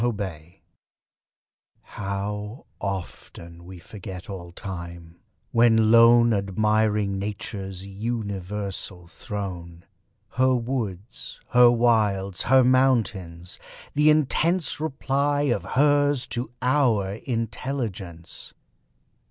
[0.03, 0.53] STANZAS
[1.83, 5.19] How often we forget all time,
[5.51, 9.85] when lone Admiring Nature's universal throne;
[10.29, 13.59] Her woods her wilds her mountains
[13.93, 18.55] the intense Reply of HERS to OUR intelligence!